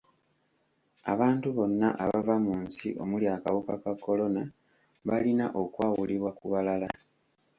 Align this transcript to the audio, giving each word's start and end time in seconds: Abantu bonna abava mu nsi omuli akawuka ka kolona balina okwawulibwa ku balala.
Abantu 1.13 1.47
bonna 1.57 1.87
abava 2.03 2.35
mu 2.45 2.53
nsi 2.65 2.87
omuli 3.01 3.25
akawuka 3.35 3.73
ka 3.83 3.93
kolona 4.03 4.41
balina 5.07 5.45
okwawulibwa 5.61 6.31
ku 6.37 6.45
balala. 6.51 6.89